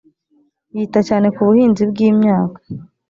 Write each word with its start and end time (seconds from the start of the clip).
yita 0.75 0.99
cyane 1.07 1.07
cyane 1.09 1.27
ku 1.35 1.39
buhinzi 1.47 1.83
bw’imyaka 1.91 2.59